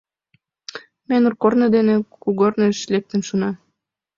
Ме 1.07 1.15
нур 1.21 1.33
корно 1.41 1.67
дене 1.75 1.95
кугорныш 2.23 2.77
лектын 2.91 3.21
шуна. 3.27 3.51